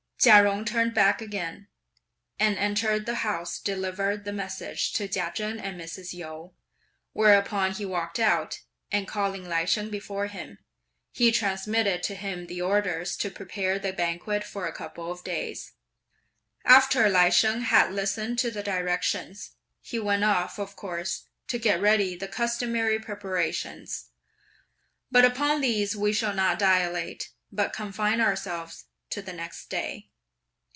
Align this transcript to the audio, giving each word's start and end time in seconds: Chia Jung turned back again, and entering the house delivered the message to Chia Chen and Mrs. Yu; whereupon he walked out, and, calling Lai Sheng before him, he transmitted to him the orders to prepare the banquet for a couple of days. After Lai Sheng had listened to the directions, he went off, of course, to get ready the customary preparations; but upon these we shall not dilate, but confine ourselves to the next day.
Chia 0.23 0.43
Jung 0.43 0.65
turned 0.65 0.93
back 0.93 1.19
again, 1.19 1.67
and 2.39 2.55
entering 2.55 3.05
the 3.05 3.15
house 3.25 3.57
delivered 3.59 4.23
the 4.23 4.31
message 4.31 4.93
to 4.93 5.07
Chia 5.07 5.31
Chen 5.33 5.59
and 5.59 5.81
Mrs. 5.81 6.13
Yu; 6.13 6.53
whereupon 7.13 7.71
he 7.71 7.85
walked 7.85 8.19
out, 8.19 8.59
and, 8.91 9.07
calling 9.07 9.49
Lai 9.49 9.65
Sheng 9.65 9.89
before 9.89 10.27
him, 10.27 10.59
he 11.11 11.31
transmitted 11.31 12.03
to 12.03 12.13
him 12.13 12.45
the 12.45 12.61
orders 12.61 13.17
to 13.17 13.31
prepare 13.31 13.79
the 13.79 13.91
banquet 13.91 14.43
for 14.43 14.67
a 14.67 14.71
couple 14.71 15.09
of 15.11 15.23
days. 15.23 15.71
After 16.65 17.09
Lai 17.09 17.31
Sheng 17.31 17.61
had 17.61 17.91
listened 17.91 18.37
to 18.37 18.51
the 18.51 18.61
directions, 18.61 19.55
he 19.81 19.97
went 19.97 20.23
off, 20.23 20.59
of 20.59 20.75
course, 20.75 21.23
to 21.47 21.57
get 21.57 21.81
ready 21.81 22.15
the 22.15 22.27
customary 22.27 22.99
preparations; 22.99 24.11
but 25.09 25.25
upon 25.25 25.61
these 25.61 25.95
we 25.95 26.13
shall 26.13 26.35
not 26.35 26.59
dilate, 26.59 27.31
but 27.51 27.73
confine 27.73 28.21
ourselves 28.21 28.85
to 29.09 29.23
the 29.23 29.33
next 29.33 29.71
day. 29.71 30.09